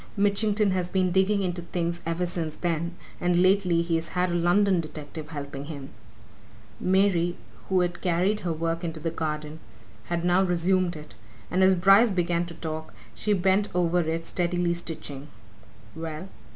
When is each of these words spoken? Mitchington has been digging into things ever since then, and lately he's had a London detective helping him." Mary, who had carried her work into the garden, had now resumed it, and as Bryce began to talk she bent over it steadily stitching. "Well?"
Mitchington 0.17 0.71
has 0.71 0.89
been 0.89 1.11
digging 1.11 1.43
into 1.43 1.61
things 1.61 2.01
ever 2.07 2.25
since 2.25 2.55
then, 2.55 2.95
and 3.19 3.39
lately 3.43 3.83
he's 3.83 4.09
had 4.17 4.31
a 4.31 4.33
London 4.33 4.81
detective 4.81 5.27
helping 5.29 5.65
him." 5.65 5.89
Mary, 6.79 7.35
who 7.69 7.81
had 7.81 8.01
carried 8.01 8.39
her 8.39 8.51
work 8.51 8.83
into 8.83 8.99
the 8.99 9.11
garden, 9.11 9.59
had 10.05 10.25
now 10.25 10.41
resumed 10.41 10.95
it, 10.95 11.13
and 11.51 11.61
as 11.61 11.75
Bryce 11.75 12.09
began 12.09 12.47
to 12.47 12.55
talk 12.55 12.95
she 13.13 13.31
bent 13.33 13.67
over 13.75 13.99
it 13.99 14.25
steadily 14.25 14.73
stitching. 14.73 15.27
"Well?" 15.95 16.29